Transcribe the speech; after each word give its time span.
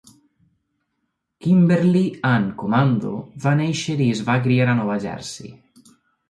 Kimberly 1.45 2.01
Ann 2.29 2.47
Komando 2.61 3.13
va 3.45 3.53
néixer 3.61 3.99
i 4.07 4.09
es 4.15 4.23
va 4.31 4.39
criar 4.49 4.69
a 4.75 4.77
Nova 4.81 4.97
Jersey. 5.07 5.55